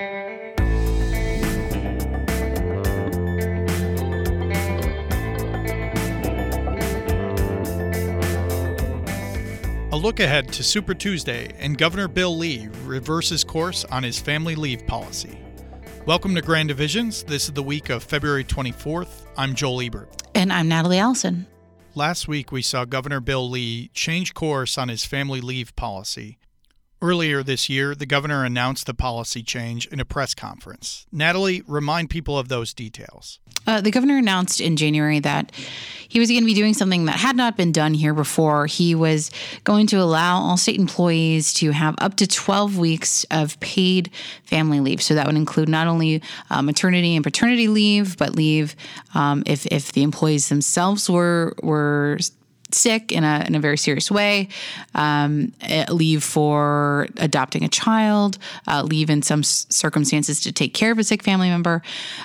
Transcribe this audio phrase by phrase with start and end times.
[0.00, 0.04] A
[9.96, 14.86] look ahead to Super Tuesday and Governor Bill Lee reverses course on his family leave
[14.86, 15.36] policy.
[16.06, 17.24] Welcome to Grand Divisions.
[17.24, 19.26] This is the week of February 24th.
[19.36, 20.22] I'm Joel Ebert.
[20.32, 21.48] And I'm Natalie Allison.
[21.96, 26.38] Last week, we saw Governor Bill Lee change course on his family leave policy.
[27.00, 31.06] Earlier this year, the governor announced the policy change in a press conference.
[31.12, 33.38] Natalie, remind people of those details.
[33.68, 35.52] Uh, the governor announced in January that
[36.08, 38.66] he was going to be doing something that had not been done here before.
[38.66, 39.30] He was
[39.62, 44.10] going to allow all state employees to have up to 12 weeks of paid
[44.44, 45.00] family leave.
[45.00, 46.20] So that would include not only
[46.50, 48.74] uh, maternity and paternity leave, but leave
[49.14, 52.18] um, if, if the employees themselves were, were
[52.70, 54.48] sick in a, in a very serious way,
[54.94, 60.92] um, eh, leave for adopting a child, uh, leave in some circumstances to take care
[60.92, 61.82] of a sick family member.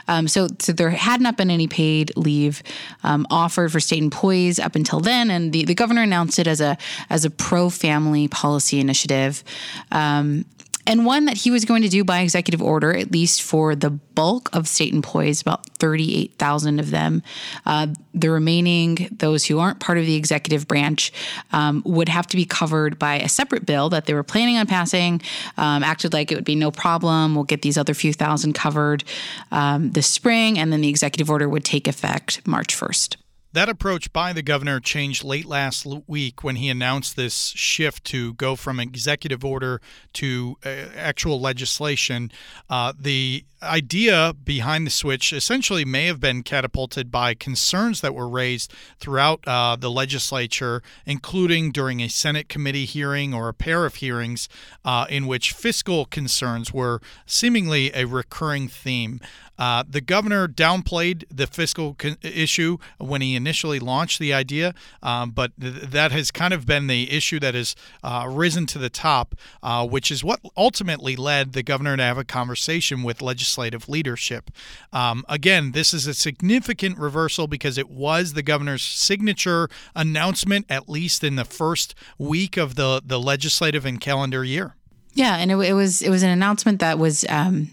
[0.08, 2.64] Um, so, so there had not been any paid leave
[3.04, 6.62] um, offered for state employees up until then, and the, the governor announced it as
[6.62, 6.78] a
[7.10, 9.44] as a pro family policy initiative.
[9.92, 10.46] Um,
[10.86, 13.90] and one that he was going to do by executive order, at least for the
[13.90, 17.24] bulk of state employees, about 38,000 of them.
[17.66, 21.12] Uh, the remaining, those who aren't part of the executive branch,
[21.52, 24.68] um, would have to be covered by a separate bill that they were planning on
[24.68, 25.22] passing,
[25.58, 27.36] um, acted like it would be no problem.
[27.36, 29.04] We'll get these other few thousand covered
[29.52, 33.16] um, this spring, and then the executive order would take effect March 1st.
[33.54, 38.34] That approach by the governor changed late last week when he announced this shift to
[38.34, 39.80] go from executive order
[40.14, 42.32] to uh, actual legislation.
[42.68, 48.28] Uh, the idea behind the switch essentially may have been catapulted by concerns that were
[48.28, 53.96] raised throughout uh, the legislature, including during a Senate committee hearing or a pair of
[53.96, 54.50] hearings
[54.86, 59.20] uh, in which fiscal concerns were seemingly a recurring theme.
[59.58, 65.30] Uh, the governor downplayed the fiscal con- issue when he initially launched the idea, um,
[65.30, 68.90] but th- that has kind of been the issue that has uh, risen to the
[68.90, 73.22] top, uh, which is what ultimately led the governor to have a conversation with
[73.58, 74.50] legislative leadership.
[74.92, 80.90] Um, again, this is a significant reversal because it was the governor's signature announcement, at
[80.90, 84.76] least in the first week of the, the legislative and calendar year.
[85.14, 87.70] Yeah, and it, it was it was an announcement that was um,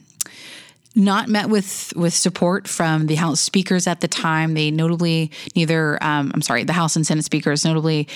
[0.94, 4.52] not met with with support from the House speakers at the time.
[4.52, 8.08] They notably neither um, I'm sorry, the House and Senate speakers notably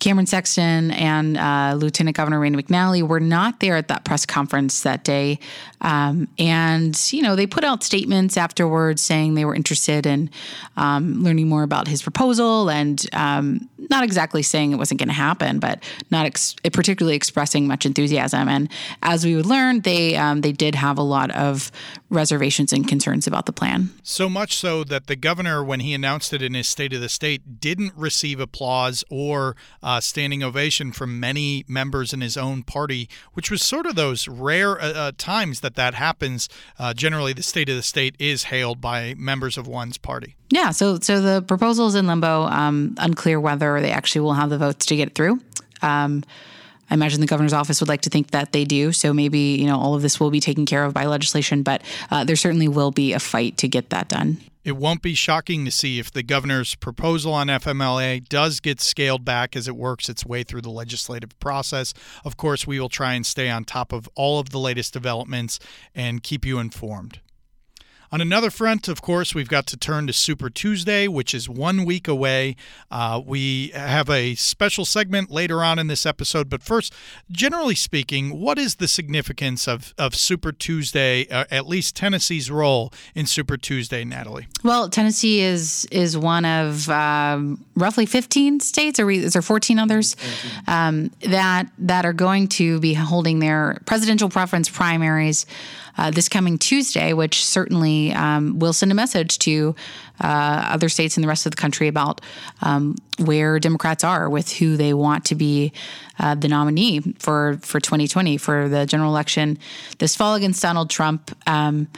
[0.00, 4.80] Cameron Sexton and uh, Lieutenant Governor Rand McNally were not there at that press conference
[4.82, 5.38] that day.
[5.82, 10.30] Um, and, you know, they put out statements afterwards saying they were interested in
[10.76, 15.14] um, learning more about his proposal and um, not exactly saying it wasn't going to
[15.14, 18.48] happen, but not ex- particularly expressing much enthusiasm.
[18.48, 18.70] And
[19.02, 21.70] as we would learn, they, um, they did have a lot of
[22.10, 23.90] reservations and concerns about the plan.
[24.02, 27.08] So much so that the governor, when he announced it in his State of the
[27.08, 33.08] State, didn't receive applause or uh, standing ovation from many members in his own party,
[33.32, 36.48] which was sort of those rare uh, uh, times that that happens.
[36.78, 40.36] Uh, generally, the State of the State is hailed by members of one's party.
[40.50, 42.42] Yeah, so so the proposal is in limbo.
[42.42, 45.40] Um, unclear whether they actually will have the votes to get through.
[45.80, 46.22] Um,
[46.90, 48.92] I imagine the governor's office would like to think that they do.
[48.92, 51.82] So maybe you know all of this will be taken care of by legislation, but
[52.10, 54.38] uh, there certainly will be a fight to get that done.
[54.62, 59.24] It won't be shocking to see if the governor's proposal on FMLA does get scaled
[59.24, 61.94] back as it works its way through the legislative process.
[62.26, 65.60] Of course, we will try and stay on top of all of the latest developments
[65.94, 67.20] and keep you informed.
[68.12, 71.84] On another front, of course, we've got to turn to Super Tuesday, which is one
[71.84, 72.56] week away.
[72.90, 76.92] Uh, we have a special segment later on in this episode, but first,
[77.30, 82.92] generally speaking, what is the significance of, of Super Tuesday, uh, at least Tennessee's role
[83.14, 84.48] in Super Tuesday, Natalie?
[84.64, 90.16] Well, Tennessee is is one of um, roughly 15 states, or is there 14 others
[90.66, 95.46] um, that that are going to be holding their presidential preference primaries
[95.98, 99.74] uh, this coming Tuesday, which certainly um, will send a message to
[100.20, 102.20] uh, other states in the rest of the country about
[102.62, 105.72] um, where Democrats are with who they want to be
[106.18, 109.58] uh, the nominee for for 2020 for the general election
[109.98, 111.36] this fall against Donald Trump.
[111.46, 111.88] Um,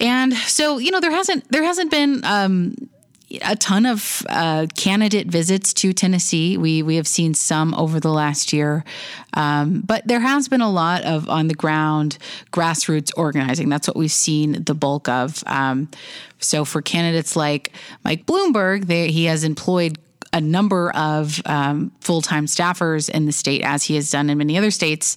[0.00, 2.74] and so, you know, there hasn't there hasn't been um,
[3.42, 6.56] a ton of uh, candidate visits to Tennessee.
[6.56, 8.84] We we have seen some over the last year,
[9.34, 12.18] um, but there has been a lot of on the ground
[12.52, 13.68] grassroots organizing.
[13.68, 15.42] That's what we've seen the bulk of.
[15.46, 15.88] Um,
[16.38, 17.72] so for candidates like
[18.04, 19.98] Mike Bloomberg, they, he has employed
[20.34, 24.36] a number of um, full time staffers in the state, as he has done in
[24.36, 25.16] many other states.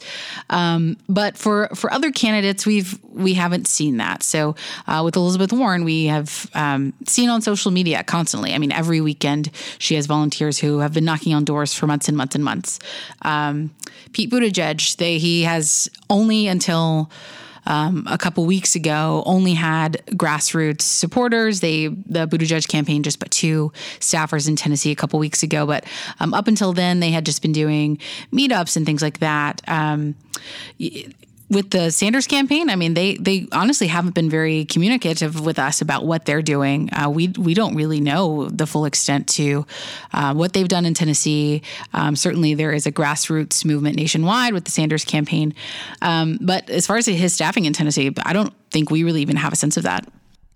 [0.52, 4.22] Um, but for for other candidates, we've we haven't seen that.
[4.22, 4.56] So
[4.86, 8.54] uh, with Elizabeth Warren, we have um, seen on social media constantly.
[8.54, 9.50] I mean, every weekend
[9.80, 12.80] she has volunteers who have been knocking on doors for months and months and months.
[13.24, 13.72] Um,
[14.14, 17.10] Pete Buttigieg, they, he has only until
[17.68, 21.60] um, a couple weeks ago only had grassroots supporters.
[21.60, 25.86] They the Buttigieg campaign just put two staffers in Tennessee a couple weeks ago, but
[26.20, 28.00] um, up until then they had just been doing
[28.34, 29.62] meetups and things like that.
[29.68, 30.16] Um,
[31.50, 35.82] with the Sanders campaign, I mean, they they honestly haven't been very communicative with us
[35.82, 36.90] about what they're doing.
[36.94, 39.66] Uh, we we don't really know the full extent to
[40.14, 41.62] uh, what they've done in Tennessee.
[41.94, 45.54] Um, certainly, there is a grassroots movement nationwide with the Sanders campaign,
[46.02, 49.38] um, but as far as his staffing in Tennessee, I don't think we really even
[49.38, 50.06] have a sense of that.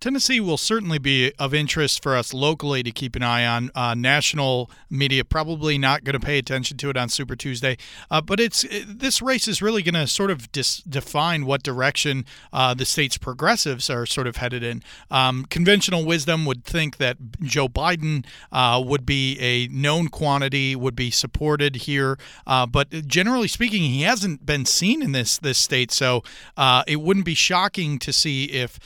[0.01, 3.69] Tennessee will certainly be of interest for us locally to keep an eye on.
[3.75, 7.77] Uh, national media probably not going to pay attention to it on Super Tuesday,
[8.09, 11.61] uh, but it's it, this race is really going to sort of dis- define what
[11.61, 14.81] direction uh, the state's progressives are sort of headed in.
[15.11, 20.95] Um, conventional wisdom would think that Joe Biden uh, would be a known quantity, would
[20.95, 25.91] be supported here, uh, but generally speaking, he hasn't been seen in this this state,
[25.91, 26.23] so
[26.57, 28.79] uh, it wouldn't be shocking to see if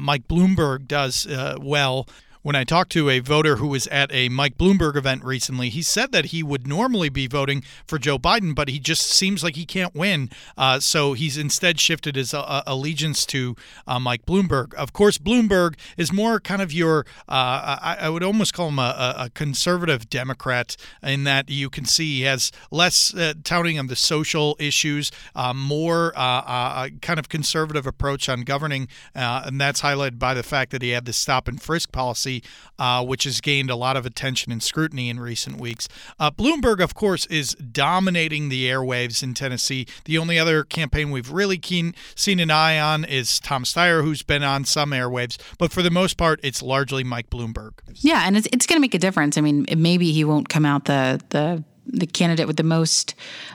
[0.00, 2.06] Mike Bloomberg Does uh, well
[2.42, 5.80] when I talked to a voter who was at a Mike Bloomberg event recently, he
[5.80, 9.54] said that he would normally be voting for Joe Biden, but he just seems like
[9.54, 10.28] he can't win.
[10.58, 13.54] Uh, so he's instead shifted his uh, allegiance to
[13.86, 14.74] uh, Mike Bloomberg.
[14.74, 18.78] Of course, Bloomberg is more kind of your, uh, I, I, would almost call him
[18.78, 23.88] a, a, conservative Democrat in that you can see he has less uh, touting of
[23.88, 28.88] the social issues, uh, more kind of conservative approach on governing.
[29.14, 32.42] and that's highlighted by the fact that he had the stop and frisk policy policy,
[32.78, 35.88] uh, which has gained a lot of attention and scrutiny in recent weeks.
[36.18, 39.86] Uh, Bloomberg, of course, is dominating the airwaves in Tennessee.
[40.04, 44.22] The only other campaign we've really keen, seen an eye on is Tom Steyer, who's
[44.22, 47.72] been on some airwaves, but for the most part, it's largely Mike Bloomberg.
[47.94, 49.38] Yeah, and it's, it's going to make a difference.
[49.38, 53.14] I mean, maybe he won't come out the the the candidate with the most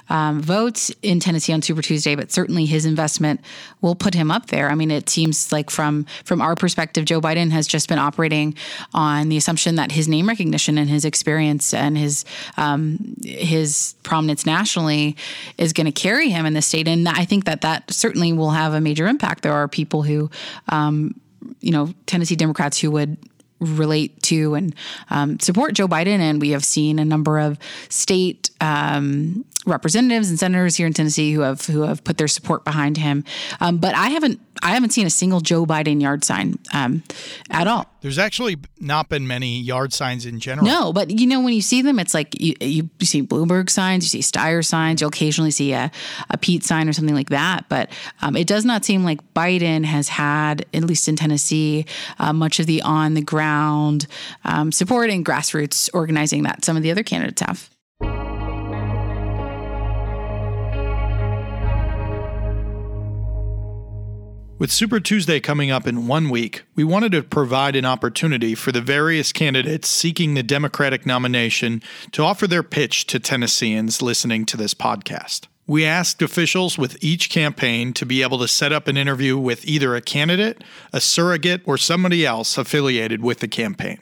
[0.10, 3.42] um, votes in Tennessee on Super Tuesday, but certainly his investment
[3.82, 4.70] will put him up there.
[4.70, 8.56] I mean, it seems like from from our perspective, Joe Biden has just been operating
[8.94, 12.26] on the assumption that his name recognition and his experience and his
[12.58, 15.16] um, his prominence nationally
[15.58, 18.52] is going to carry him in the state, and I think that that certainly will
[18.52, 19.44] have a major impact.
[19.44, 20.30] There are people who,
[20.70, 21.20] um,
[21.62, 23.18] you know, Tennessee Democrats who would
[23.60, 24.76] relate to and
[25.10, 26.20] um, support Joe Biden.
[26.20, 27.58] And we have seen a number of
[27.90, 32.64] state um, representatives and senators here in Tennessee who have who have put their support
[32.64, 33.24] behind him.
[33.60, 37.04] Um, but I haven't I haven't seen a single Joe Biden yard sign um,
[37.50, 37.86] at all.
[38.02, 40.66] There's actually not been many yard signs in general.
[40.66, 44.04] No, but you know when you see them, it's like you, you see Bloomberg signs,
[44.04, 45.92] you see Steyer signs, you'll occasionally see a,
[46.30, 47.68] a Pete sign or something like that.
[47.70, 47.92] But
[48.22, 51.86] um, it does not seem like Biden has had, at least in Tennessee,
[52.20, 54.08] uh, much of the on the ground
[54.46, 57.70] um, support and grassroots organizing that some of the other candidates have.
[64.60, 68.72] With Super Tuesday coming up in one week, we wanted to provide an opportunity for
[68.72, 71.84] the various candidates seeking the Democratic nomination
[72.14, 75.46] to offer their pitch to Tennesseans listening to this podcast.
[75.68, 79.64] We asked officials with each campaign to be able to set up an interview with
[79.64, 84.00] either a candidate, a surrogate, or somebody else affiliated with the campaign.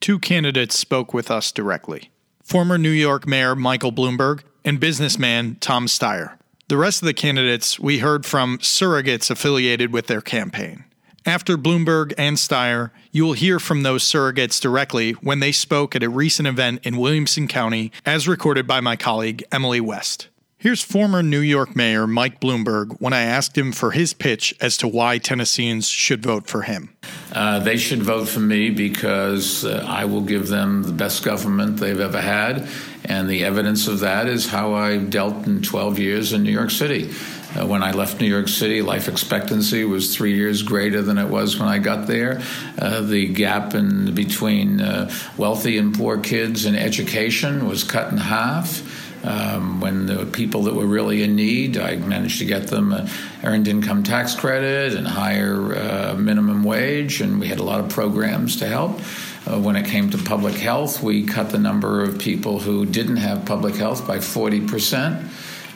[0.00, 2.10] Two candidates spoke with us directly
[2.42, 6.37] former New York Mayor Michael Bloomberg and businessman Tom Steyer.
[6.68, 10.84] The rest of the candidates we heard from surrogates affiliated with their campaign.
[11.24, 16.02] After Bloomberg and Steyer, you will hear from those surrogates directly when they spoke at
[16.02, 20.28] a recent event in Williamson County, as recorded by my colleague Emily West.
[20.58, 24.76] Here's former New York Mayor Mike Bloomberg when I asked him for his pitch as
[24.78, 26.96] to why Tennesseans should vote for him.
[27.32, 31.76] Uh, they should vote for me because uh, I will give them the best government
[31.76, 32.68] they've ever had
[33.08, 36.70] and the evidence of that is how I dealt in 12 years in New York
[36.70, 37.10] City.
[37.56, 41.28] Uh, when I left New York City, life expectancy was three years greater than it
[41.28, 42.42] was when I got there.
[42.78, 48.18] Uh, the gap in between uh, wealthy and poor kids in education was cut in
[48.18, 48.82] half.
[49.24, 52.94] Um, when the people that were really in need, I managed to get them
[53.42, 57.88] earned income tax credit and higher uh, minimum wage, and we had a lot of
[57.88, 59.00] programs to help.
[59.48, 63.16] Uh, when it came to public health, we cut the number of people who didn't
[63.16, 65.30] have public health by 40 percent.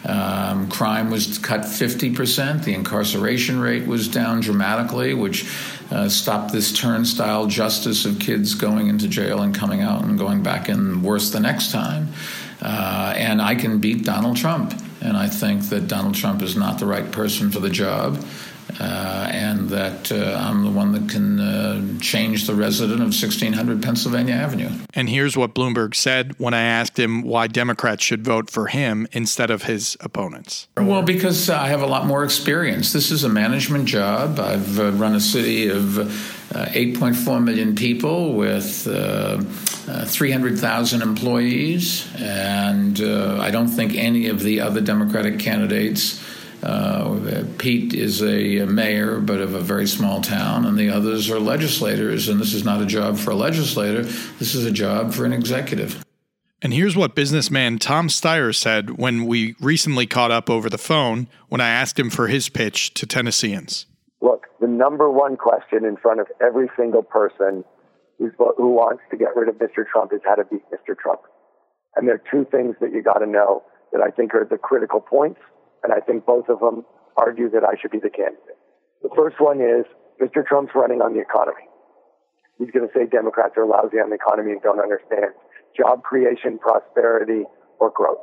[0.04, 2.64] Um, crime was cut 50%.
[2.64, 5.48] The incarceration rate was down dramatically, which
[5.92, 10.42] uh, stopped this turnstile justice of kids going into jail and coming out and going
[10.42, 12.08] back in worse the next time.
[12.60, 14.74] Uh, and I can beat Donald Trump.
[15.00, 18.24] And I think that Donald Trump is not the right person for the job.
[18.80, 23.82] Uh, and that uh, I'm the one that can uh, change the resident of 1600
[23.82, 24.70] Pennsylvania Avenue.
[24.94, 29.06] And here's what Bloomberg said when I asked him why Democrats should vote for him
[29.12, 30.68] instead of his opponents.
[30.76, 32.92] Well, because I have a lot more experience.
[32.92, 34.40] This is a management job.
[34.40, 39.42] I've uh, run a city of uh, 8.4 million people with uh,
[40.04, 46.22] 300,000 employees, and I don't think any of the other Democratic candidates.
[46.62, 51.40] Uh, Pete is a, mayor, but of a very small town, and the others are
[51.40, 52.28] legislators.
[52.28, 55.32] And this is not a job for a legislator, this is a job for an
[55.32, 56.04] executive.
[56.64, 61.26] And here's what businessman Tom Steyer said when we recently caught up over the phone
[61.48, 63.86] when I asked him for his pitch to Tennesseans.
[64.20, 67.64] Look, the number one question in front of every single person
[68.18, 69.84] who wants to get rid of Mr.
[69.90, 70.96] Trump is how to beat Mr.
[70.96, 71.22] Trump.
[71.96, 74.56] And there are two things that you got to know that I think are the
[74.56, 75.40] critical points
[75.82, 76.84] and I think both of them
[77.16, 78.58] argue that I should be the candidate.
[79.02, 79.84] The first one is
[80.20, 80.46] Mr.
[80.46, 81.66] Trump's running on the economy.
[82.58, 85.34] He's going to say Democrats are lousy on the economy and don't understand
[85.76, 87.44] job creation, prosperity,
[87.80, 88.22] or growth.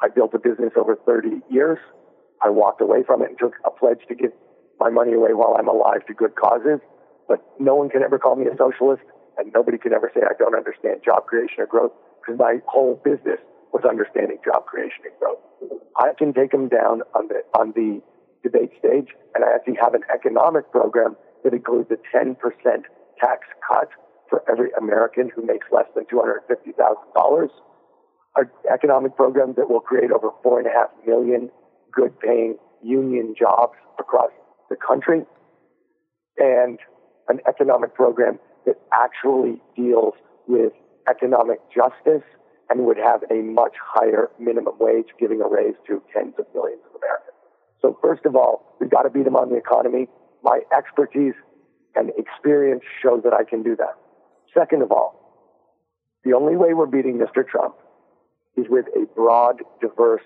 [0.00, 1.78] I built a business over 30 years.
[2.42, 4.32] I walked away from it and took a pledge to give
[4.80, 6.80] my money away while I'm alive to good causes.
[7.28, 9.04] But no one can ever call me a socialist,
[9.38, 13.00] and nobody can ever say I don't understand job creation or growth because my whole
[13.04, 13.38] business
[13.72, 15.38] was understanding job creation and growth.
[15.96, 18.00] I can take them down on the on the
[18.42, 22.36] debate stage, and I actually have an economic program that includes a 10%
[23.20, 23.88] tax cut
[24.28, 27.48] for every American who makes less than $250,000.
[28.34, 31.50] An economic program that will create over four and a half million
[31.92, 34.30] good-paying union jobs across
[34.70, 35.22] the country,
[36.38, 36.78] and
[37.28, 40.14] an economic program that actually deals
[40.48, 40.72] with
[41.08, 42.24] economic justice
[42.70, 46.80] and would have a much higher minimum wage, giving a raise to tens of millions
[46.88, 47.36] of Americans.
[47.80, 50.08] So first of all, we've got to beat them on the economy.
[50.42, 51.34] My expertise
[51.94, 53.96] and experience shows that I can do that.
[54.54, 55.18] Second of all,
[56.24, 57.46] the only way we're beating Mr.
[57.46, 57.74] Trump
[58.56, 60.22] is with a broad, diverse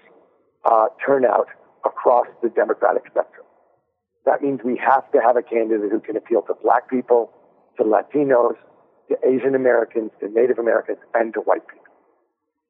[0.65, 1.49] uh, turnout
[1.85, 3.47] across the Democratic spectrum.
[4.25, 7.33] That means we have to have a candidate who can appeal to black people,
[7.79, 8.57] to Latinos,
[9.09, 11.86] to Asian Americans, to Native Americans, and to white people.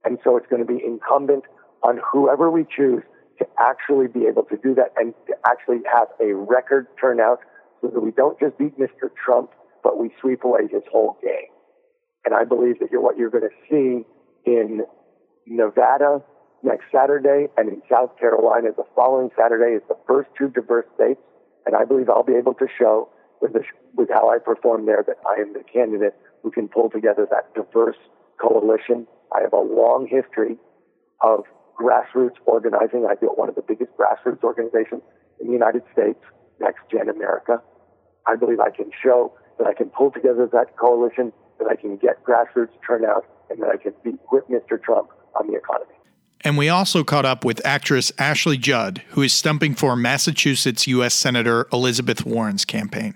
[0.07, 1.45] And so it's going to be incumbent
[1.83, 3.03] on whoever we choose
[3.39, 7.41] to actually be able to do that and to actually have a record turnout
[7.83, 9.11] so that we don't just beat Mr.
[9.23, 9.51] Trump,
[9.83, 11.51] but we sweep away his whole game.
[12.25, 14.07] And I believe that you're, what you're going to see
[14.51, 14.83] in
[15.47, 16.23] Nevada
[16.63, 21.21] next Saturday and in South Carolina the following Saturday is the first two diverse states.
[21.67, 23.11] And I believe I'll be able to show
[23.43, 23.63] with, the,
[23.95, 27.53] with how I perform there that I am the candidate who can pull together that
[27.55, 27.99] diverse
[28.41, 30.57] coalition I have a long history
[31.21, 31.45] of
[31.79, 33.07] grassroots organizing.
[33.09, 35.03] I built one of the biggest grassroots organizations
[35.41, 36.19] in the United States,
[36.61, 37.61] Next Gen America.
[38.27, 41.97] I believe I can show that I can pull together that coalition, that I can
[41.97, 44.83] get grassroots turnout, and that I can beat whip Mr.
[44.83, 45.93] Trump on the economy.
[46.43, 51.15] And we also caught up with actress Ashley Judd, who is stumping for Massachusetts U.S.
[51.15, 53.15] Senator Elizabeth Warren's campaign.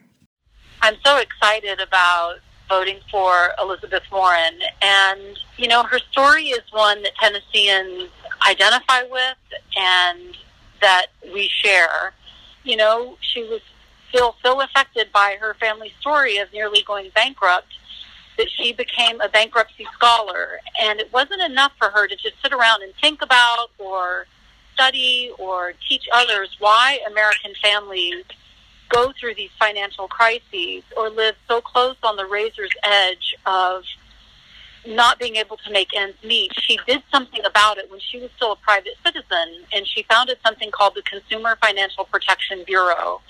[0.83, 2.37] I'm so excited about
[2.71, 4.55] voting for Elizabeth Warren.
[4.81, 8.09] And, you know, her story is one that Tennesseans
[8.49, 9.37] identify with
[9.77, 10.37] and
[10.81, 12.15] that we share.
[12.65, 13.61] You know, she was
[14.09, 17.75] still so affected by her family story of nearly going bankrupt
[18.39, 20.61] that she became a bankruptcy scholar.
[20.81, 24.27] And it wasn't enough for her to just sit around and think about or
[24.75, 28.25] study or teach others why American families
[28.91, 33.85] go through these financial crises or live so close on the razor's edge of
[34.87, 36.53] not being able to make ends meet.
[36.61, 40.39] She did something about it when she was still a private citizen, and she founded
[40.45, 43.21] something called the Consumer Financial Protection Bureau.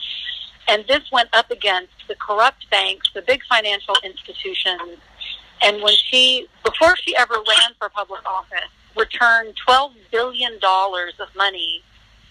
[0.68, 4.98] And this went up against the corrupt banks, the big financial institutions.
[5.62, 11.82] And when she, before she ever ran for public office, returned $12 billion of money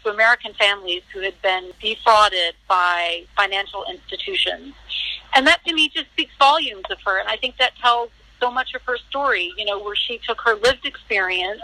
[0.04, 4.74] to American families who had been defrauded by financial institutions.
[5.36, 7.20] And that to me just speaks volumes of her.
[7.20, 10.42] And I think that tells so much of her story, you know, where she took
[10.42, 11.62] her lived experience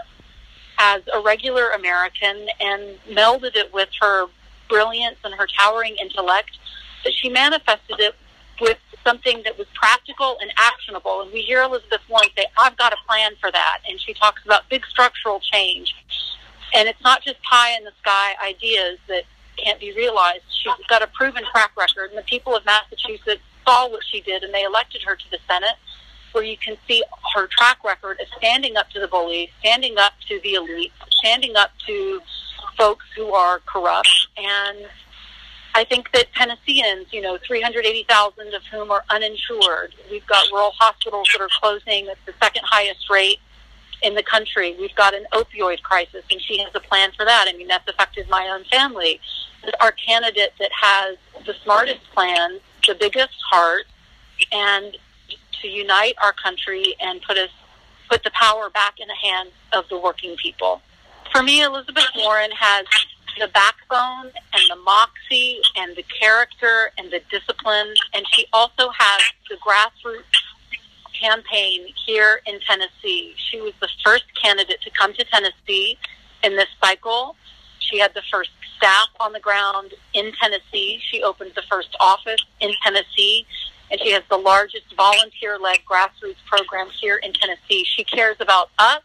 [0.78, 4.26] as a regular American and melded it with her
[4.68, 6.58] brilliance and her towering intellect,
[7.04, 8.14] that she manifested it
[8.60, 11.22] with something that was practical and actionable.
[11.22, 13.78] And we hear Elizabeth Warren say, I've got a plan for that.
[13.88, 15.94] And she talks about big structural change
[16.74, 19.22] And it's not just pie in the sky ideas that
[19.56, 20.44] can't be realized.
[20.50, 24.42] She's got a proven track record, and the people of Massachusetts saw what she did,
[24.42, 25.76] and they elected her to the Senate,
[26.32, 27.02] where you can see
[27.34, 31.56] her track record of standing up to the bullies, standing up to the elite, standing
[31.56, 32.20] up to
[32.76, 34.86] folks who are corrupt, and
[35.76, 39.94] I think that Tennesseans, you know, 380,000 of whom are uninsured.
[40.10, 43.40] We've got rural hospitals that are closing at the second highest rate
[44.02, 44.76] in the country.
[44.78, 47.46] We've got an opioid crisis, and she has a plan for that.
[47.48, 49.20] I mean, that's affected my own family.
[49.80, 53.86] Our candidate that has the smartest plan, the biggest heart,
[54.52, 54.96] and
[55.62, 57.50] to unite our country and put us
[58.08, 60.80] put the power back in the hands of the working people.
[61.32, 62.86] For me, Elizabeth Warren has
[63.38, 67.94] the backbone and the moxie and the character and the discipline.
[68.14, 70.22] And she also has the grassroots
[71.20, 73.34] campaign here in Tennessee.
[73.36, 75.98] She was the first candidate to come to Tennessee
[76.42, 77.36] in this cycle.
[77.78, 81.00] She had the first staff on the ground in Tennessee.
[81.10, 83.46] She opened the first office in Tennessee.
[83.90, 87.84] And she has the largest volunteer led grassroots program here in Tennessee.
[87.84, 89.02] She cares about us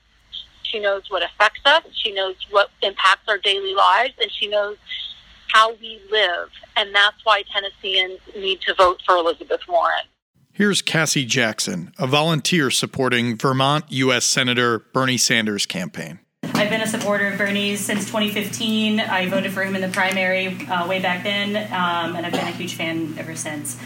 [0.72, 1.84] she knows what affects us.
[1.91, 4.77] She knows what impacts our daily lives, and she knows
[5.50, 6.50] how we live.
[6.77, 10.06] And that's why Tennesseans need to vote for Elizabeth Warren.
[10.62, 14.25] Here's Cassie Jackson, a volunteer supporting Vermont U.S.
[14.25, 16.20] Senator Bernie Sanders' campaign.
[16.53, 19.00] I've been a supporter of Bernie's since 2015.
[19.00, 22.41] I voted for him in the primary uh, way back then, um, and I've been
[22.41, 23.80] a huge fan ever since.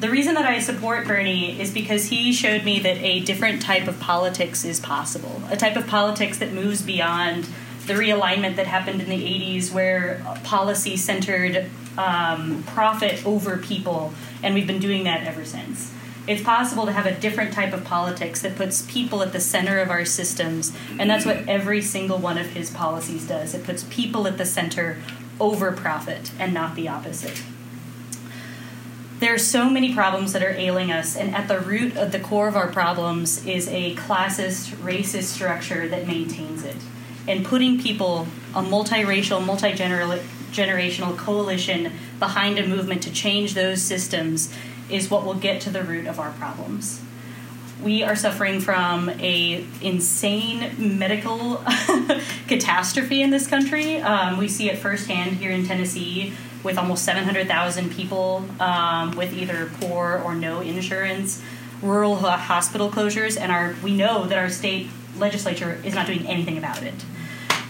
[0.00, 3.86] The reason that I support Bernie is because he showed me that a different type
[3.86, 5.40] of politics is possible.
[5.52, 7.46] A type of politics that moves beyond
[7.86, 14.52] the realignment that happened in the 80s, where policy centered um, profit over people, and
[14.56, 15.94] we've been doing that ever since.
[16.28, 19.80] It's possible to have a different type of politics that puts people at the center
[19.80, 23.54] of our systems, and that's what every single one of his policies does.
[23.54, 24.98] It puts people at the center
[25.40, 27.42] over profit and not the opposite
[29.20, 32.20] there are so many problems that are ailing us, and at the root of the
[32.20, 36.76] core of our problems is a classist, racist structure that maintains it.
[37.26, 44.54] And putting people, a multiracial, multi generational coalition behind a movement to change those systems
[44.90, 47.00] is what will get to the root of our problems.
[47.82, 51.62] We are suffering from a insane medical
[52.48, 54.00] catastrophe in this country.
[54.00, 56.32] Um, we see it firsthand here in Tennessee
[56.64, 61.42] with almost 700,000 people um, with either poor or no insurance,
[61.80, 66.58] rural hospital closures, and our we know that our state legislature is not doing anything
[66.58, 66.94] about it.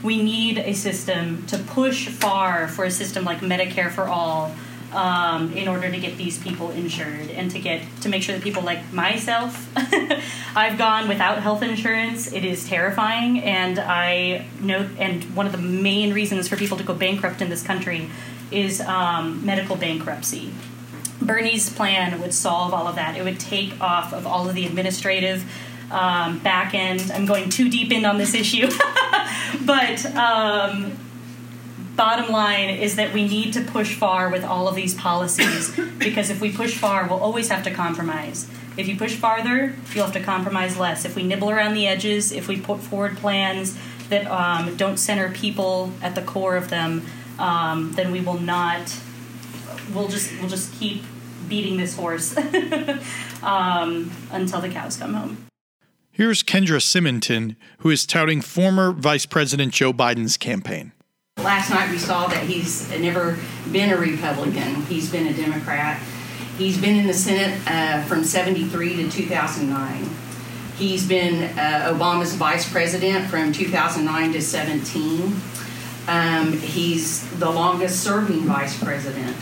[0.03, 4.55] We need a system to push far for a system like Medicare for all
[4.93, 8.43] um, in order to get these people insured and to get to make sure that
[8.43, 9.71] people like myself
[10.57, 15.59] i've gone without health insurance it is terrifying and i know and one of the
[15.59, 18.09] main reasons for people to go bankrupt in this country
[18.51, 20.53] is um, medical bankruptcy.
[21.21, 23.17] Bernie's plan would solve all of that.
[23.17, 25.45] It would take off of all of the administrative
[25.91, 27.11] um, back end.
[27.13, 28.69] I'm going too deep in on this issue,
[29.65, 30.97] but um,
[31.99, 36.31] bottom line is that we need to push far with all of these policies because
[36.31, 38.49] if we push far, we'll always have to compromise.
[38.79, 41.05] If you push farther, you'll have to compromise less.
[41.05, 43.77] If we nibble around the edges, if we put forward plans
[44.09, 47.05] that um, don't center people at the core of them,
[47.41, 48.97] um, then we will not.
[49.93, 51.03] We'll just we'll just keep
[51.49, 52.37] beating this horse
[53.43, 55.47] um, until the cows come home.
[56.13, 60.93] Here's Kendra Simonton, who is touting former Vice President Joe Biden's campaign.
[61.49, 63.39] Last night we saw that he's never
[63.73, 64.83] been a Republican.
[64.83, 65.99] He's been a Democrat.
[66.59, 70.11] He's been in the Senate uh, from 73 to 2009.
[70.77, 75.37] He's been uh, Obama's vice president from 2009 to 17.
[76.07, 79.35] Um, he's the longest serving vice president.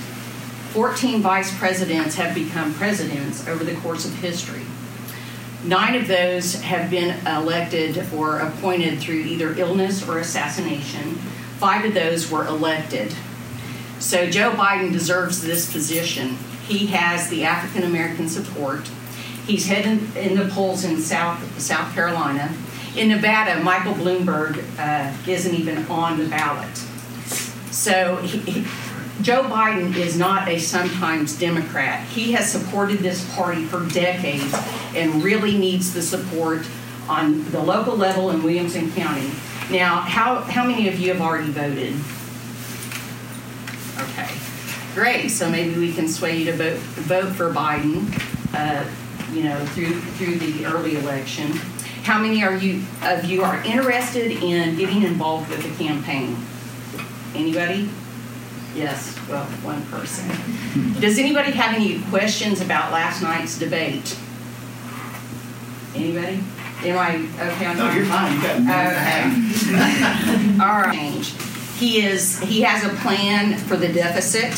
[0.74, 4.62] 14 vice presidents have become presidents over the course of history.
[5.64, 11.18] Nine of those have been elected or appointed through either illness or assassination.
[11.58, 13.14] Five of those were elected.
[13.98, 16.36] So Joe Biden deserves this position.
[16.66, 18.88] He has the African American support.
[19.46, 22.54] He's heading in the polls in South South Carolina.
[22.96, 26.76] In Nevada, Michael Bloomberg uh, isn't even on the ballot.
[27.70, 28.66] So he,
[29.22, 32.06] Joe Biden is not a sometimes Democrat.
[32.08, 34.54] He has supported this party for decades
[34.94, 36.66] and really needs the support
[37.08, 39.30] on the local level in Williamson County.
[39.70, 41.94] Now, how, how many of you have already voted?
[43.98, 44.28] Okay,
[44.94, 45.28] great.
[45.30, 48.06] So maybe we can sway you to vote, vote for Biden,
[48.54, 48.88] uh,
[49.32, 51.50] you know, through, through the early election.
[52.04, 56.36] How many are you of you are interested in getting involved with the campaign?
[57.34, 57.90] Anybody?
[58.76, 60.28] Yes, well, one person.
[61.00, 64.16] Does anybody have any questions about last night's debate?
[65.96, 66.40] Anybody?
[66.84, 67.16] Am I
[67.52, 68.34] okay on No, you're fine.
[68.34, 70.60] You got Okay.
[70.60, 71.24] All right.
[71.78, 72.38] He is.
[72.40, 74.54] He has a plan for the deficit.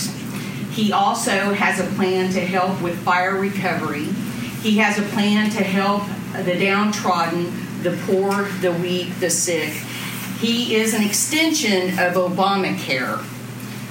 [0.73, 4.05] He also has a plan to help with fire recovery.
[4.63, 6.03] He has a plan to help
[6.45, 7.53] the downtrodden,
[7.83, 9.71] the poor, the weak, the sick.
[10.41, 13.25] He is an extension of Obamacare.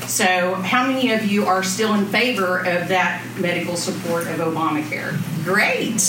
[0.07, 5.17] So, how many of you are still in favor of that medical support of Obamacare?
[5.43, 5.99] Great.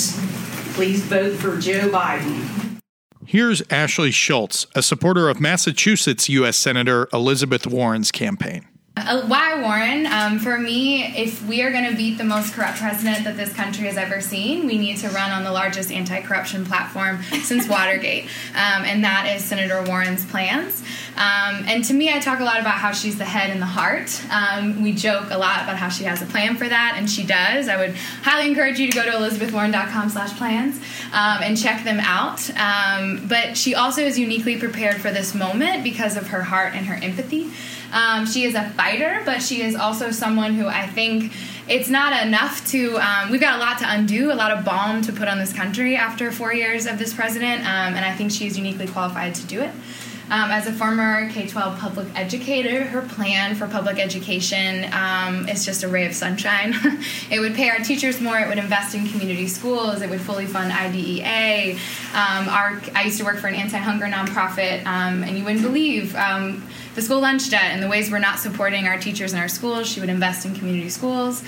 [0.78, 2.78] Please vote for Joe Biden.
[3.26, 6.56] Here's Ashley Schultz, a supporter of Massachusetts U.S.
[6.56, 8.64] Senator Elizabeth Warren's campaign.
[9.06, 10.06] Uh, why Warren?
[10.06, 13.52] Um, for me, if we are going to beat the most corrupt president that this
[13.52, 17.68] country has ever seen, we need to run on the largest anti corruption platform since
[17.68, 20.82] Watergate, um, and that is Senator Warren's plans.
[21.16, 23.66] Um, and to me, I talk a lot about how she's the head and the
[23.66, 24.20] heart.
[24.30, 27.24] Um, we joke a lot about how she has a plan for that, and she
[27.24, 27.68] does.
[27.68, 30.76] I would highly encourage you to go to elizabethwarren.com slash plans
[31.12, 32.48] um, and check them out.
[32.56, 36.86] Um, but she also is uniquely prepared for this moment because of her heart and
[36.86, 37.50] her empathy.
[37.92, 41.32] Um, she is a fighter, but she is also someone who I think
[41.68, 42.96] it's not enough to.
[42.98, 45.52] Um, we've got a lot to undo, a lot of balm to put on this
[45.52, 49.34] country after four years of this president, um, and I think she is uniquely qualified
[49.36, 49.72] to do it.
[50.30, 55.64] Um, as a former K 12 public educator, her plan for public education um, is
[55.64, 56.74] just a ray of sunshine.
[57.30, 60.44] it would pay our teachers more, it would invest in community schools, it would fully
[60.44, 61.78] fund IDEA.
[62.12, 65.62] Um, our, I used to work for an anti hunger nonprofit, um, and you wouldn't
[65.62, 66.62] believe um,
[66.94, 69.88] the school lunch debt and the ways we're not supporting our teachers in our schools.
[69.88, 71.42] She would invest in community schools.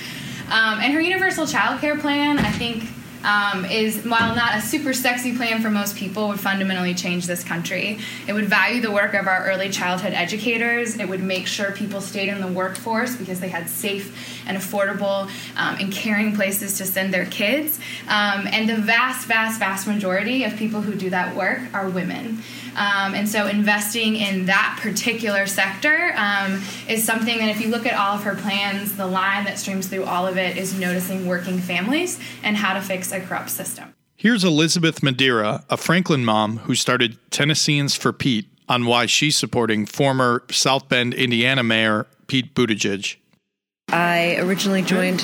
[0.51, 2.85] Um, and her universal child care plan, I think,
[3.25, 7.45] um, is, while not a super sexy plan for most people, would fundamentally change this
[7.45, 7.99] country.
[8.27, 10.99] It would value the work of our early childhood educators.
[10.99, 15.31] It would make sure people stayed in the workforce because they had safe and affordable
[15.57, 17.79] um, and caring places to send their kids.
[18.09, 22.43] Um, and the vast, vast, vast majority of people who do that work are women.
[22.77, 27.87] Um, and so investing in that particular sector um, is something that if you look
[27.87, 31.27] at all of her plans, the line that streams through all of it is noticing
[31.27, 33.95] working families and how to fix a corrupt system.
[34.17, 39.85] Here's Elizabeth Madeira, a Franklin mom who started Tennesseans for Pete, on why she's supporting
[39.85, 43.17] former South Bend, Indiana Mayor Pete Buttigieg.
[43.89, 45.21] I originally joined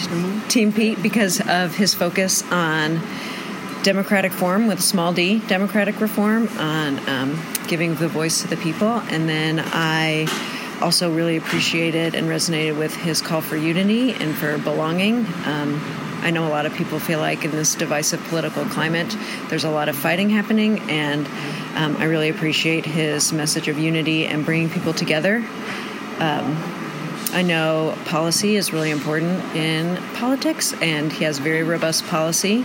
[0.50, 3.00] Team Pete because of his focus on
[3.84, 8.56] democratic form with a small d, democratic reform, on um, giving the voice to the
[8.56, 8.88] people.
[8.88, 10.26] And then I
[10.82, 15.24] also really appreciated and resonated with his call for unity and for belonging.
[15.44, 15.80] Um,
[16.26, 19.16] I know a lot of people feel like in this divisive political climate,
[19.48, 21.24] there's a lot of fighting happening, and
[21.76, 25.36] um, I really appreciate his message of unity and bringing people together.
[26.18, 26.56] Um,
[27.32, 32.62] I know policy is really important in politics, and he has very robust policy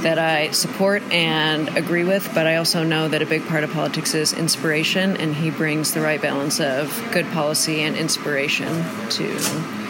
[0.00, 3.70] that I support and agree with, but I also know that a big part of
[3.72, 9.83] politics is inspiration, and he brings the right balance of good policy and inspiration to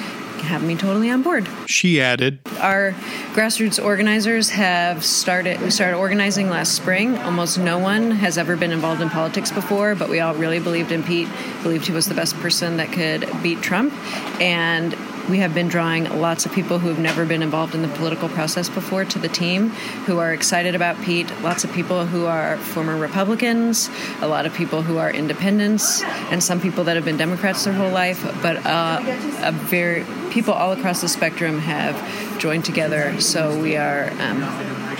[0.44, 1.48] have me totally on board.
[1.66, 2.92] She added, Our
[3.32, 7.18] grassroots organizers have started, we started organizing last spring.
[7.18, 10.92] Almost no one has ever been involved in politics before, but we all really believed
[10.92, 11.28] in Pete,
[11.62, 13.92] believed he was the best person that could beat Trump.
[14.40, 14.94] And
[15.28, 18.28] we have been drawing lots of people who have never been involved in the political
[18.28, 19.70] process before to the team
[20.06, 21.30] who are excited about Pete.
[21.40, 23.88] Lots of people who are former Republicans,
[24.20, 27.72] a lot of people who are independents, and some people that have been Democrats their
[27.72, 28.22] whole life.
[28.42, 29.00] But uh,
[29.42, 33.20] a very people all across the spectrum have joined together.
[33.20, 34.10] So we are.
[34.20, 34.90] Um,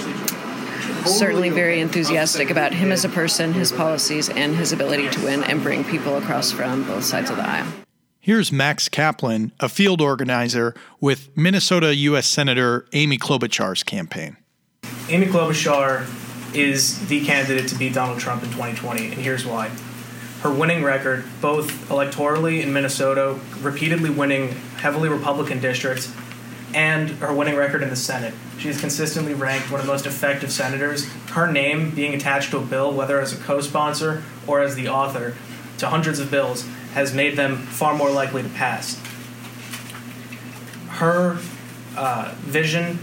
[1.05, 5.45] certainly very enthusiastic about him as a person, his policies, and his ability to win
[5.45, 7.67] and bring people across from both sides of the aisle.
[8.25, 12.27] Here's Max Kaplan, a field organizer with Minnesota U.S.
[12.27, 14.39] Senator Amy Klobuchar's campaign.
[15.11, 16.07] Amy Klobuchar
[16.55, 19.69] is the candidate to beat Donald Trump in 2020, and here's why.
[20.41, 26.11] Her winning record, both electorally in Minnesota, repeatedly winning heavily Republican districts,
[26.73, 28.33] and her winning record in the Senate.
[28.59, 31.13] She is consistently ranked one of the most effective senators.
[31.33, 34.89] Her name being attached to a bill, whether as a co sponsor or as the
[34.89, 35.37] author,
[35.77, 39.01] to hundreds of bills, has made them far more likely to pass.
[40.89, 41.39] Her
[41.97, 42.99] uh, vision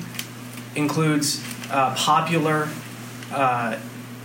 [0.76, 2.70] includes uh, popular
[3.32, 3.78] uh,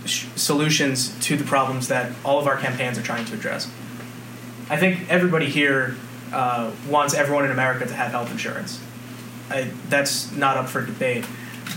[0.05, 3.69] sh- solutions to the problems that all of our campaigns are trying to address.
[4.69, 5.97] I think everybody here
[6.31, 8.81] uh, wants everyone in America to have health insurance.
[9.49, 11.25] I, that's not up for debate.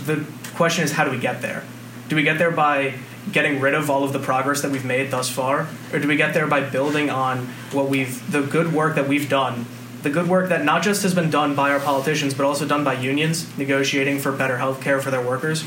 [0.05, 0.25] The
[0.55, 1.63] question is, how do we get there?
[2.07, 2.95] Do we get there by
[3.31, 6.15] getting rid of all of the progress that we've made thus far, or do we
[6.15, 9.65] get there by building on what we've the good work that we've done,
[10.01, 12.83] the good work that not just has been done by our politicians but also done
[12.83, 15.63] by unions negotiating for better health care for their workers?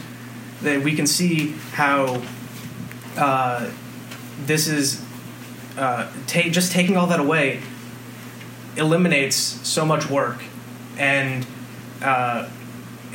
[0.62, 2.22] That we can see how
[3.16, 3.70] uh,
[4.46, 5.04] this is
[5.76, 7.60] uh, ta- just taking all that away
[8.76, 10.42] eliminates so much work.
[10.98, 11.46] And
[12.02, 12.48] uh,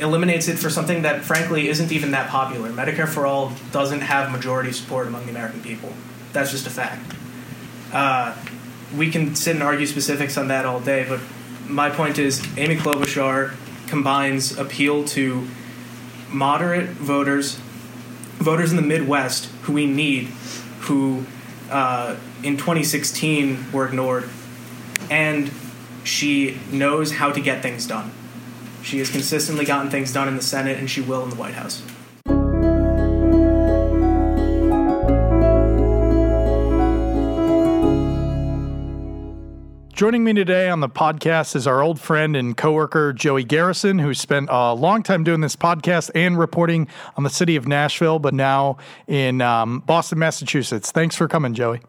[0.00, 2.70] eliminates it for something that frankly isn't even that popular.
[2.70, 5.92] Medicare for All doesn't have majority support among the American people.
[6.32, 7.14] That's just a fact.
[7.92, 8.36] Uh,
[8.96, 11.20] we can sit and argue specifics on that all day, but
[11.68, 13.54] my point is Amy Klobuchar
[13.86, 15.46] combines appeal to
[16.28, 17.56] moderate voters,
[18.38, 20.26] voters in the Midwest who we need,
[20.82, 21.24] who
[21.70, 24.28] uh, in 2016 were ignored,
[25.10, 25.50] and
[26.04, 28.10] she knows how to get things done.
[28.82, 31.54] She has consistently gotten things done in the Senate, and she will in the White
[31.54, 31.82] House.
[40.00, 44.14] Joining me today on the podcast is our old friend and coworker Joey Garrison, who
[44.14, 46.88] spent a long time doing this podcast and reporting
[47.18, 50.90] on the city of Nashville, but now in um, Boston, Massachusetts.
[50.90, 51.82] Thanks for coming, Joey.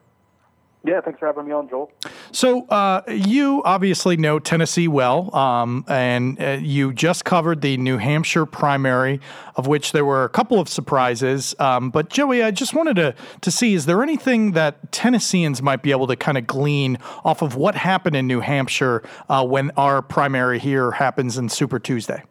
[0.83, 1.91] Yeah, thanks for having me on, Joel.
[2.31, 7.97] So, uh, you obviously know Tennessee well, um, and uh, you just covered the New
[7.97, 9.21] Hampshire primary,
[9.55, 11.53] of which there were a couple of surprises.
[11.59, 15.83] Um, but, Joey, I just wanted to, to see is there anything that Tennesseans might
[15.83, 19.69] be able to kind of glean off of what happened in New Hampshire uh, when
[19.77, 22.23] our primary here happens in Super Tuesday?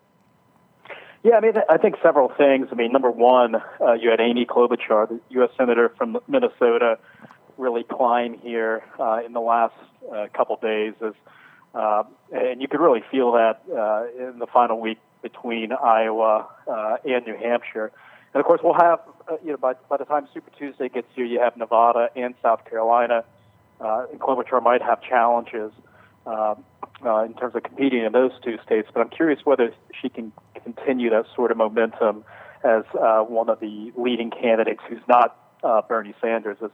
[1.22, 2.68] Yeah, I mean, I think several things.
[2.72, 5.50] I mean, number one, uh, you had Amy Klobuchar, the U.S.
[5.56, 6.98] Senator from Minnesota
[7.60, 9.74] really climb here uh, in the last
[10.12, 11.12] uh, couple days, as,
[11.74, 16.96] uh, and you could really feel that uh, in the final week between Iowa uh,
[17.04, 17.92] and New Hampshire.
[18.32, 21.08] And of course, we'll have uh, you know by by the time Super Tuesday gets
[21.14, 23.24] here, you have Nevada and South Carolina.
[23.80, 25.72] Uh, and Klobuchar might have challenges
[26.26, 26.54] uh,
[27.04, 30.32] uh, in terms of competing in those two states, but I'm curious whether she can
[30.62, 32.24] continue that sort of momentum
[32.62, 36.70] as uh, one of the leading candidates who's not uh, Bernie Sanders, as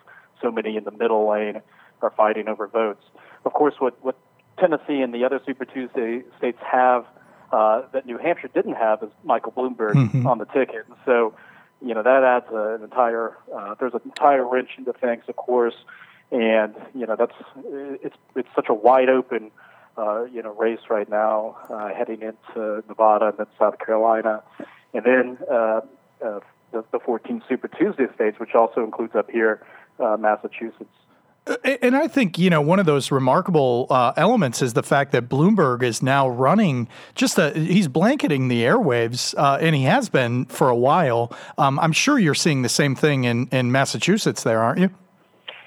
[0.47, 1.61] so many in the middle lane
[2.03, 3.03] are fighting over votes.
[3.45, 4.17] Of course, what, what
[4.59, 7.05] Tennessee and the other Super Tuesday states have
[7.53, 10.27] uh, that New Hampshire didn't have is Michael Bloomberg mm-hmm.
[10.27, 10.87] on the ticket.
[11.05, 11.35] So,
[11.81, 15.75] you know, that adds an entire, uh, there's an entire wrench into things, of course.
[16.31, 17.35] And, you know, that's,
[18.03, 19.51] it's, it's such a wide open,
[19.97, 24.43] uh, you know, race right now, uh, heading into Nevada and then South Carolina.
[24.93, 25.81] And then, uh,
[26.25, 26.41] uh,
[26.73, 29.65] the, the 14 Super Tuesday states, which also includes up here
[30.01, 30.91] uh, Massachusetts.
[31.65, 35.29] And I think, you know, one of those remarkable uh, elements is the fact that
[35.29, 40.47] Bloomberg is now running just a, he's blanketing the airwaves, uh, and he has been
[40.47, 41.33] for a while.
[41.57, 44.91] Um, I'm sure you're seeing the same thing in, in Massachusetts there, aren't you?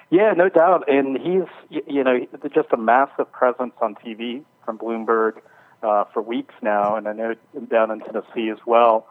[0.10, 0.84] Yeah, no doubt.
[0.90, 5.40] And he's, you know, just a massive presence on TV from Bloomberg
[5.82, 7.36] uh, for weeks now, and I know
[7.70, 9.08] down in Tennessee as well.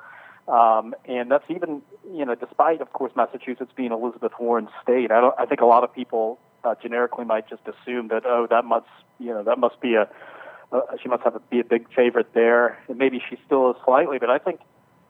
[0.48, 5.10] Um, and that's even, you know, despite, of course, Massachusetts being Elizabeth Warren's state.
[5.10, 5.34] I don't.
[5.38, 8.86] I think a lot of people uh, generically might just assume that, oh, that must,
[9.18, 10.08] you know, that must be a,
[10.72, 13.76] uh, she must have to be a big favorite there, and maybe she still is
[13.84, 14.18] slightly.
[14.18, 14.60] But I think,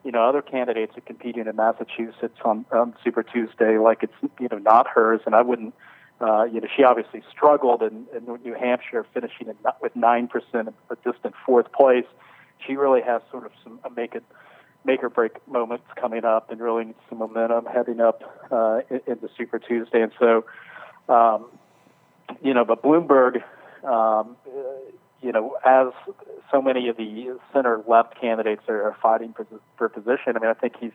[0.03, 4.49] you know, other candidates are competing in Massachusetts on, on Super Tuesday like it's, you
[4.51, 5.73] know, not hers, and I wouldn't.
[6.21, 10.67] Uh, you know, she obviously struggled in, in New Hampshire, finishing in, with nine percent,
[10.89, 12.03] a distant fourth place.
[12.67, 14.25] She really has sort of some a make it
[14.85, 19.59] make or break moments coming up and really some momentum heading up uh, into Super
[19.59, 20.01] Tuesday.
[20.01, 20.45] And so,
[21.07, 21.45] um,
[22.41, 23.43] you know, but Bloomberg,
[23.83, 24.37] um,
[25.21, 25.87] you know, as
[26.51, 29.45] so many of the center left candidates are, are fighting for,
[29.77, 30.91] for position, I mean, I think he's,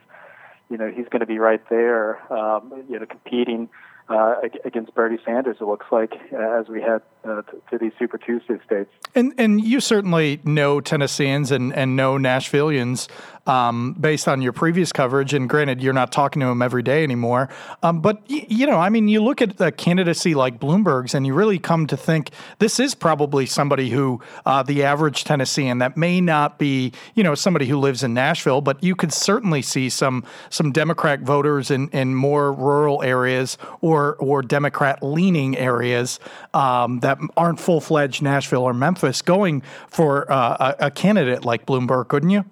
[0.71, 3.69] you know, he's going to be right there, um, you know, competing
[4.09, 5.57] uh, against Bernie Sanders.
[5.61, 8.91] It looks like uh, as we head uh, to, these Super Tuesday states.
[9.15, 13.09] And and you certainly know Tennesseans and and know Nashvillians
[13.47, 15.35] um, based on your previous coverage.
[15.35, 17.49] And granted, you're not talking to them every day anymore.
[17.83, 21.27] Um, but, y- you know, I mean, you look at a candidacy like Bloomberg's and
[21.27, 25.97] you really come to think this is probably somebody who uh, the average Tennessean that
[25.97, 29.89] may not be, you know, somebody who lives in Nashville, but you could certainly see
[29.89, 36.21] some some Democrat voters in, in more rural areas or, or Democrat leaning areas
[36.53, 41.67] um, that aren't full fledged Nashville or Memphis going for uh, a, a candidate like
[41.67, 42.45] Bloomberg, couldn't you?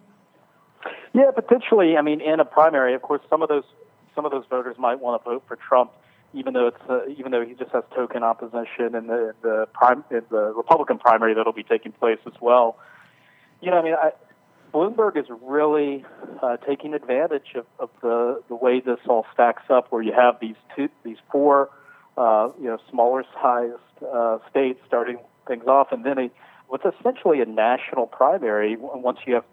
[1.14, 1.96] Yeah, potentially.
[1.96, 3.64] I mean, in a primary, of course, some of those
[4.14, 5.90] some of those voters might want to vote for Trump,
[6.34, 9.66] even though it's uh, even though he just has token opposition in the the
[10.10, 12.78] in the Republican primary that'll be taking place as well.
[13.60, 14.12] You know, I mean, I,
[14.72, 16.04] Bloomberg is really
[16.42, 20.40] uh, taking advantage of, of the the way this all stacks up, where you have
[20.40, 21.70] these two, these four,
[22.16, 23.74] uh, you know, smaller sized
[24.12, 26.30] uh, states starting things off, and then a
[26.68, 29.44] what's essentially a national primary once you have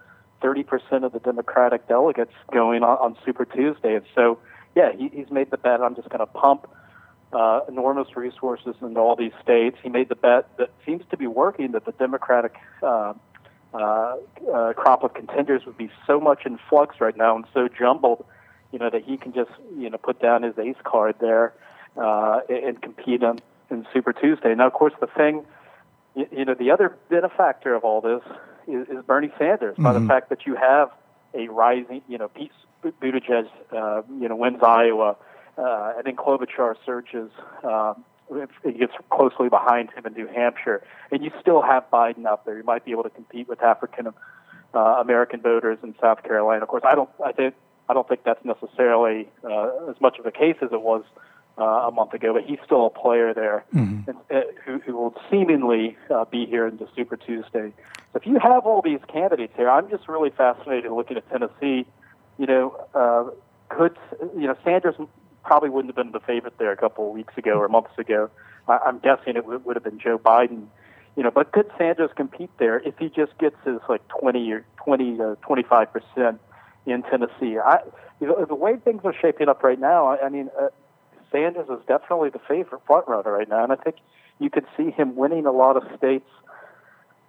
[0.41, 3.95] 30% of the Democratic delegates going on, on Super Tuesday.
[3.95, 4.39] And so,
[4.73, 5.81] yeah, he, he's made the bet.
[5.81, 6.69] I'm just going to pump
[7.33, 9.77] uh, enormous resources into all these states.
[9.83, 13.13] He made the bet that seems to be working that the Democratic uh,
[13.73, 14.15] uh,
[14.53, 18.25] uh, crop of contenders would be so much in flux right now and so jumbled,
[18.71, 21.53] you know, that he can just you know put down his ace card there
[21.97, 24.55] uh, and compete on in Super Tuesday.
[24.55, 25.45] Now, of course, the thing,
[26.15, 28.21] you, you know, the other benefactor of all this
[28.67, 29.83] is, is Bernie Sanders mm-hmm.
[29.83, 30.07] by the mm-hmm.
[30.07, 30.89] fact that you have
[31.33, 32.51] a rising, you know, Pete
[32.83, 35.15] Buttigieg, uh, you know, wins Iowa.
[35.57, 37.29] Uh, and then Klobuchar surges.
[37.63, 38.05] Um,
[38.63, 42.57] he gets closely behind him in New Hampshire, and you still have Biden out there.
[42.57, 44.13] You might be able to compete with African
[44.73, 46.63] uh, American voters in South Carolina.
[46.63, 47.09] Of course, I don't.
[47.23, 47.55] I think
[47.87, 51.03] I don't think that's necessarily uh, as much of a case as it was
[51.57, 52.33] uh, a month ago.
[52.33, 54.09] But he's still a player there, mm-hmm.
[54.09, 57.73] and, uh, who, who will seemingly uh, be here in the Super Tuesday.
[58.13, 61.87] So if you have all these candidates here, I'm just really fascinated looking at Tennessee.
[62.37, 63.31] You know, uh,
[63.69, 63.97] could
[64.37, 64.95] you know Sanders
[65.43, 68.29] probably wouldn't have been the favorite there a couple of weeks ago or months ago.
[68.67, 70.67] I, I'm guessing it would, would have been Joe Biden.
[71.15, 74.65] You know, but could Sanders compete there if he just gets his like 20 or
[74.77, 76.39] 20 to 25 percent
[76.85, 77.57] in Tennessee?
[77.57, 77.79] I,
[78.21, 80.67] you know, the way things are shaping up right now, I, I mean, uh,
[81.31, 83.97] Sanders is definitely the favorite front runner right now, and I think
[84.39, 86.29] you could see him winning a lot of states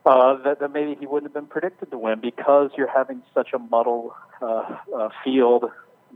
[0.06, 3.52] uh, that, that maybe he wouldn't have been predicted to win because you're having such
[3.52, 5.64] a muddled uh, uh, field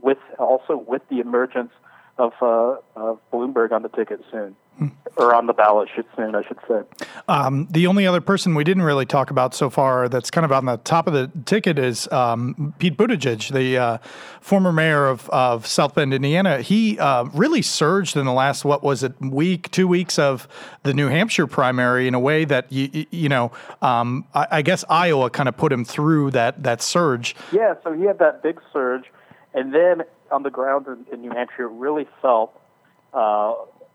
[0.02, 1.72] with also with the emergence
[2.18, 4.54] of, uh, of Bloomberg on the ticket soon.
[4.78, 4.88] Hmm.
[5.16, 6.83] Or on the ballot should soon, I should say.
[7.28, 10.50] Um, the only other person we didn't really talk about so far that's kind of
[10.50, 13.98] on the top of the ticket is um, Pete Buttigieg, the uh,
[14.40, 16.61] former mayor of, of South Bend, Indiana.
[16.61, 20.48] He uh, really surged in the last, what was it, week, two weeks of
[20.83, 24.85] the New Hampshire primary in a way that, you, you know, um, I, I guess
[24.88, 27.37] Iowa kind of put him through that, that surge.
[27.52, 29.04] Yeah, so he had that big surge.
[29.55, 32.53] And then on the ground in, in New Hampshire, really felt,
[33.12, 33.55] uh,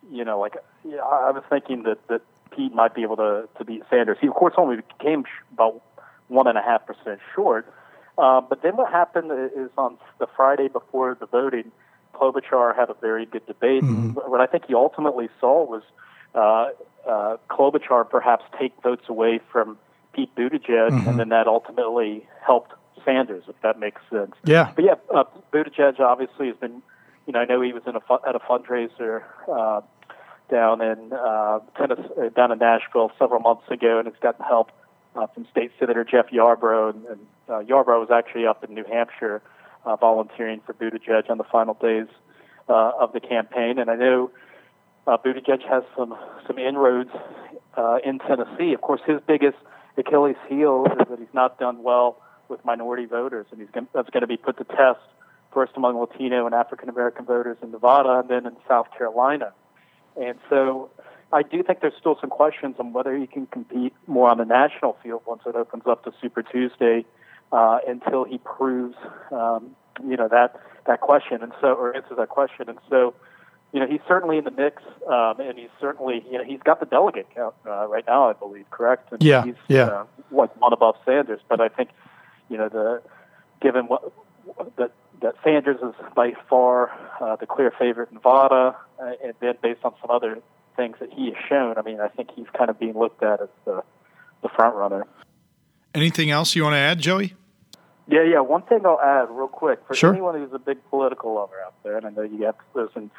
[0.09, 2.21] you know, like yeah, I was thinking that that
[2.55, 4.17] Pete might be able to to beat Sanders.
[4.21, 5.81] He of course only came about
[6.29, 7.71] one and a half percent short.
[8.17, 11.71] Uh, but then what happened is on the Friday before the voting,
[12.13, 13.83] Klobuchar had a very good debate.
[13.83, 14.11] Mm-hmm.
[14.29, 15.83] What I think he ultimately saw was
[16.35, 16.71] uh,
[17.09, 19.77] uh, Klobuchar perhaps take votes away from
[20.13, 21.07] Pete Buttigieg, mm-hmm.
[21.07, 22.73] and then that ultimately helped
[23.05, 24.33] Sanders, if that makes sense.
[24.43, 24.71] Yeah.
[24.75, 26.81] But yeah, uh, Buttigieg obviously has been,
[27.25, 29.81] you know, I know he was in a fu- at a fundraiser uh,
[30.49, 34.71] down in uh, Tennessee, uh, down in Nashville several months ago, and has gotten help
[35.15, 38.85] uh, from State Senator Jeff Yarbro, and, and uh, Yarbro was actually up in New
[38.85, 39.41] Hampshire
[39.85, 42.07] uh, volunteering for Buttigieg on the final days
[42.67, 44.31] uh, of the campaign, and I know
[45.07, 47.11] uh, Buttigieg has some some inroads
[47.77, 48.73] uh, in Tennessee.
[48.73, 49.57] Of course, his biggest
[49.97, 54.09] Achilles heel is that he's not done well with minority voters, and he's going, that's
[54.09, 54.99] going to be put to test
[55.53, 59.53] first among Latino and African American voters in Nevada, and then in South Carolina.
[60.19, 60.89] And so,
[61.31, 64.45] I do think there's still some questions on whether he can compete more on the
[64.45, 67.05] national field once it opens up to Super Tuesday,
[67.51, 68.95] uh, until he proves,
[69.31, 69.75] um,
[70.07, 72.69] you know, that that question, and so or answers that question.
[72.69, 73.13] And so,
[73.71, 76.79] you know, he's certainly in the mix, um, and he's certainly, you know, he's got
[76.79, 79.11] the delegate count uh, right now, I believe, correct?
[79.11, 79.83] And yeah, he's, yeah.
[79.83, 81.89] Uh, what one above Sanders, but I think
[82.49, 83.01] you know, the
[83.61, 84.11] given what
[84.77, 89.55] that that Sanders is by far uh, the clear favorite in Nevada, uh, and then
[89.61, 90.39] based on some other
[90.75, 93.41] things that he has shown, I mean, I think he's kind of being looked at
[93.41, 93.83] as the
[94.41, 95.05] the front runner.
[95.93, 97.35] Anything else you want to add, Joey?
[98.07, 98.39] Yeah, yeah.
[98.39, 100.11] One thing I'll add real quick for sure.
[100.11, 103.11] anyone who's a big political lover out there, and I know you have those in,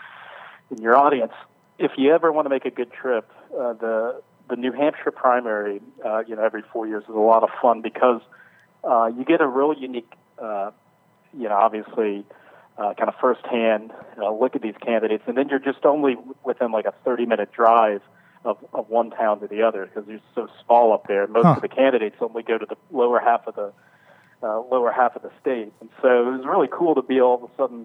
[0.70, 1.32] in your audience.
[1.78, 5.80] If you ever want to make a good trip, uh, the the New Hampshire primary,
[6.04, 8.20] uh, you know, every four years is a lot of fun because
[8.84, 10.70] uh, you get a real unique, uh,
[11.36, 12.24] you know, obviously,
[12.78, 16.72] uh, kind of firsthand uh, look at these candidates, and then you're just only within
[16.72, 18.00] like a 30 minute drive
[18.44, 21.26] of, of one town to the other because you're so small up there.
[21.26, 21.52] Most huh.
[21.56, 23.72] of the candidates only go to the lower half of the
[24.42, 27.34] uh, lower half of the state, and so it was really cool to be all
[27.34, 27.84] of a sudden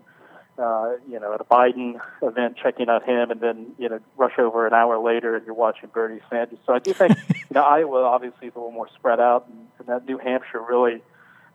[0.58, 4.38] uh, you know, at a Biden event, checking out him, and then you know, rush
[4.40, 6.60] over an hour later and you're watching Bernie Sanders.
[6.66, 9.68] So I do think, you know, Iowa obviously is a little more spread out, and,
[9.80, 11.02] and that New Hampshire really,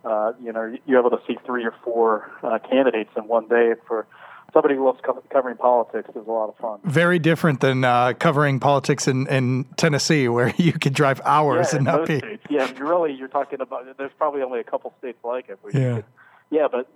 [0.05, 3.75] uh, you know, you're able to see three or four uh, candidates in one day
[3.87, 4.07] for
[4.53, 6.81] somebody who loves covering politics is a lot of fun.
[6.85, 11.77] Very different than uh, covering politics in, in Tennessee, where you could drive hours yeah,
[11.77, 12.19] and not be.
[12.19, 12.43] States.
[12.51, 13.97] Yeah, really you're talking about.
[13.97, 15.59] There's probably only a couple states like it.
[15.73, 15.97] yeah.
[15.97, 16.05] Could,
[16.51, 16.89] yeah, but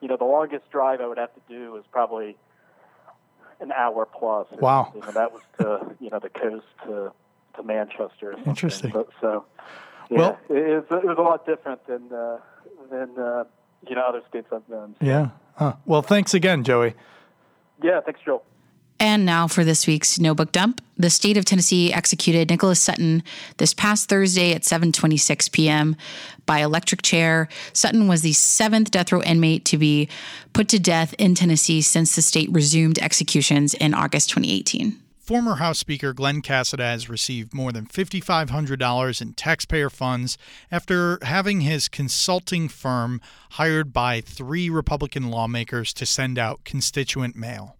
[0.00, 2.36] you know the longest drive I would have to do was probably
[3.60, 4.46] an hour plus.
[4.52, 4.92] Wow.
[4.94, 7.12] And that was to you know the coast to
[7.56, 8.34] to Manchester.
[8.46, 8.90] Interesting.
[8.90, 9.44] But, so
[10.10, 12.38] yeah, well, it, it, was, it was a lot different than uh,
[12.90, 13.44] than uh,
[13.88, 14.94] you know other states I've been.
[15.00, 15.06] So.
[15.06, 15.28] Yeah.
[15.54, 15.74] Huh.
[15.84, 16.94] Well, thanks again, Joey.
[17.82, 18.42] Yeah, thanks, Joe.
[19.00, 20.82] And now for this week's notebook dump.
[20.98, 23.22] The state of Tennessee executed Nicholas Sutton
[23.56, 25.96] this past Thursday at 7:26 p.m.
[26.44, 27.48] by electric chair.
[27.72, 30.10] Sutton was the seventh death row inmate to be
[30.52, 35.00] put to death in Tennessee since the state resumed executions in August 2018.
[35.18, 40.36] Former House Speaker Glen Casada has received more than $5,500 in taxpayer funds
[40.70, 43.22] after having his consulting firm
[43.52, 47.76] hired by three Republican lawmakers to send out constituent mail.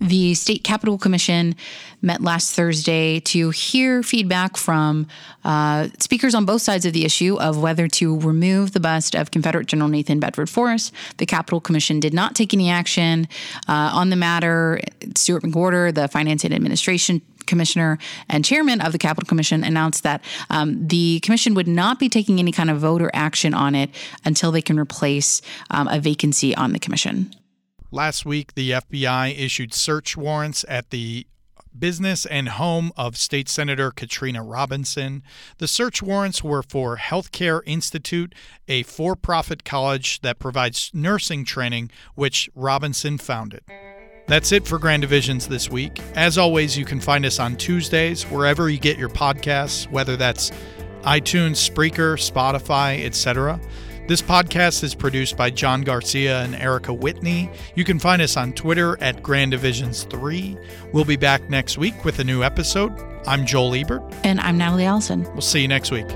[0.00, 1.54] The State Capitol Commission
[2.00, 5.06] met last Thursday to hear feedback from
[5.44, 9.30] uh, speakers on both sides of the issue of whether to remove the bust of
[9.30, 10.94] Confederate General Nathan Bedford Forrest.
[11.18, 13.28] The Capitol Commission did not take any action
[13.68, 14.80] uh, on the matter.
[15.16, 17.98] Stuart McWhorter, the Finance and Administration commissioner
[18.28, 22.38] and chairman of the Capitol Commission announced that um, the commission would not be taking
[22.38, 23.90] any kind of vote or action on it
[24.24, 27.34] until they can replace um, a vacancy on the commission.
[27.92, 31.26] Last week, the FBI issued search warrants at the
[31.76, 35.24] business and home of State Senator Katrina Robinson.
[35.58, 38.34] The search warrants were for Healthcare Institute,
[38.68, 43.62] a for profit college that provides nursing training, which Robinson founded.
[44.28, 46.00] That's it for Grand Divisions this week.
[46.14, 50.52] As always, you can find us on Tuesdays wherever you get your podcasts, whether that's
[51.02, 53.60] iTunes, Spreaker, Spotify, etc.
[54.10, 57.48] This podcast is produced by John Garcia and Erica Whitney.
[57.76, 60.58] You can find us on Twitter at Grand Divisions 3.
[60.92, 62.90] We'll be back next week with a new episode.
[63.28, 64.02] I'm Joel Ebert.
[64.24, 65.22] And I'm Natalie Allison.
[65.32, 66.08] We'll see you next week.